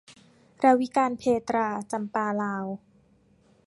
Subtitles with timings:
[0.63, 2.65] รวิกาญจน์เภตรา- จำปาลาว